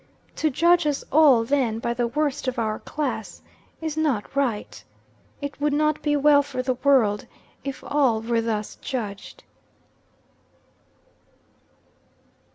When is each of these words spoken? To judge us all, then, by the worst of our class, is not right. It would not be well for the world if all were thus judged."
To 0.37 0.49
judge 0.49 0.87
us 0.87 1.03
all, 1.11 1.43
then, 1.43 1.77
by 1.77 1.93
the 1.93 2.07
worst 2.07 2.47
of 2.47 2.57
our 2.57 2.79
class, 2.79 3.43
is 3.81 3.95
not 3.95 4.35
right. 4.35 4.83
It 5.41 5.61
would 5.61 5.73
not 5.73 6.01
be 6.01 6.15
well 6.15 6.41
for 6.41 6.63
the 6.63 6.73
world 6.73 7.27
if 7.63 7.83
all 7.83 8.19
were 8.19 8.41
thus 8.41 8.77
judged." 8.77 9.43